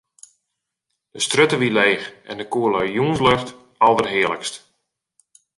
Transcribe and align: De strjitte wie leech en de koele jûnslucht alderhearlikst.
De 1.13 1.19
strjitte 1.25 1.57
wie 1.61 1.73
leech 1.79 2.05
en 2.31 2.37
de 2.39 2.45
koele 2.53 2.81
jûnslucht 2.95 3.49
alderhearlikst. 3.85 4.55